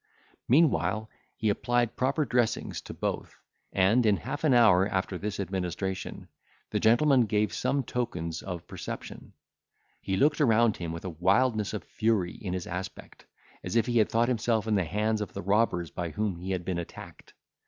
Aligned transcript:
Meanwhile, 0.47 1.11
he 1.35 1.49
applied 1.49 1.95
proper 1.95 2.25
dressings 2.25 2.81
to 2.85 2.91
both; 2.95 3.37
and, 3.71 4.03
in 4.03 4.17
half 4.17 4.43
an 4.43 4.51
hour 4.51 4.87
after 4.87 5.15
this 5.15 5.39
administration, 5.39 6.27
the 6.71 6.79
gentleman 6.79 7.27
gave 7.27 7.53
some 7.53 7.83
tokens 7.83 8.41
of 8.41 8.65
perception. 8.65 9.33
He 10.01 10.17
looked 10.17 10.41
around 10.41 10.77
him 10.77 10.91
with 10.91 11.05
a 11.05 11.09
wildness 11.11 11.71
of 11.71 11.83
fury 11.83 12.33
in 12.33 12.53
his 12.53 12.65
aspect, 12.65 13.25
as 13.63 13.75
if 13.75 13.85
he 13.85 13.99
had 13.99 14.09
thought 14.09 14.27
himself 14.27 14.65
in 14.65 14.73
the 14.73 14.85
hands 14.85 15.21
of 15.21 15.33
the 15.33 15.43
robbers 15.43 15.91
by 15.91 16.09
whom 16.09 16.37
he 16.37 16.49
had 16.49 16.65
been 16.65 16.79
attacked. 16.79 17.35